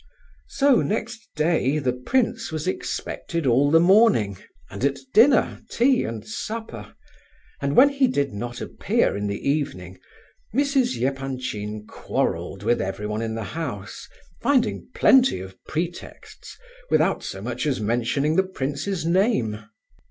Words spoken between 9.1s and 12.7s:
in the evening, Mrs. Epanchin quarrelled